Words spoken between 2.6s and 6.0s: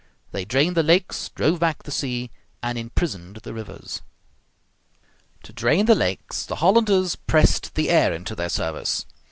and imprisoned the rivers. To drain the